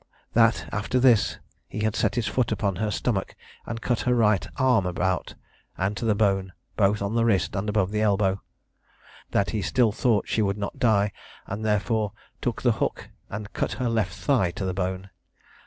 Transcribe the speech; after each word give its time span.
That, 0.33 0.67
after 0.73 0.99
this, 0.99 1.37
he 1.67 1.87
set 1.93 2.15
his 2.15 2.25
foot 2.25 2.51
upon 2.51 2.77
her 2.77 2.89
stomach, 2.89 3.35
and 3.67 3.83
cut 3.83 3.99
her 3.99 4.15
right 4.15 4.43
arm 4.57 4.85
round 4.85 4.97
about, 4.97 5.35
and 5.77 5.95
to 5.95 6.05
the 6.05 6.15
bone, 6.15 6.53
both 6.75 7.03
on 7.03 7.13
the 7.13 7.23
wrist 7.23 7.55
and 7.55 7.69
above 7.69 7.91
the 7.91 8.01
elbow. 8.01 8.41
That 9.29 9.51
he 9.51 9.61
still 9.61 9.91
thought 9.91 10.27
she 10.27 10.41
would 10.41 10.57
not 10.57 10.79
die, 10.79 11.11
and 11.45 11.63
therefore 11.63 12.13
took 12.41 12.63
the 12.63 12.71
hook 12.81 13.09
and 13.29 13.53
cut 13.53 13.73
her 13.73 13.89
left 13.89 14.15
thigh 14.15 14.49
to 14.49 14.65
the 14.65 14.73
bone. 14.73 15.11